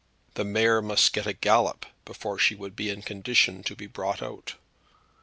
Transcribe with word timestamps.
The 0.33 0.43
mare 0.43 0.81
must 0.81 1.13
get 1.13 1.27
a 1.27 1.33
gallop 1.33 1.85
before 2.05 2.39
she 2.39 2.55
would 2.55 2.75
be 2.75 2.89
in 2.89 3.01
a 3.01 3.03
condition 3.03 3.61
to 3.65 3.75
be 3.75 3.85
brought 3.85 4.23
out. 4.23 4.55